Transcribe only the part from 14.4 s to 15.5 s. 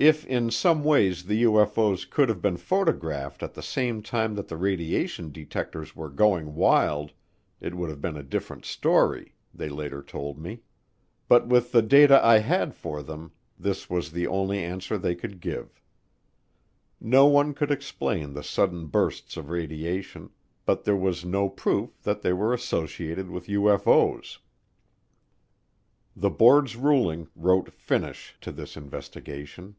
answer they could